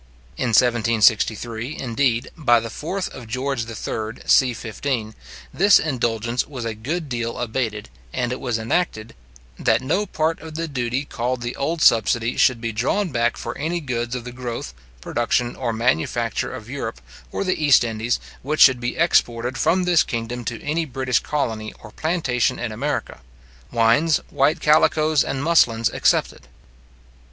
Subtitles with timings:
[0.35, 3.51] In 1763, indeed, by the 4th of Geo.
[3.55, 4.23] III.
[4.25, 4.51] c.
[4.51, 5.13] 15,
[5.53, 9.13] this indulgence was a good deal abated, and it was enacted,
[9.59, 13.55] "That no part of the duty called the old subsidy should be drawn back for
[13.59, 16.99] any goods of the growth, production, or manufacture of Europe
[17.31, 21.75] or the East Indies, which should be exported from this kingdom to any British colony
[21.79, 23.19] or plantation in America;
[23.71, 26.47] wines, white calicoes, and muslins, excepted."